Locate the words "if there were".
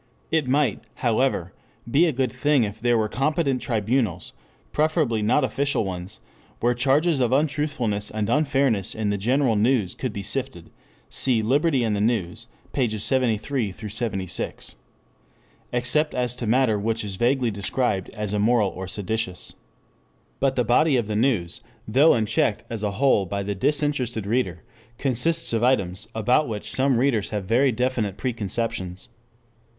2.63-3.07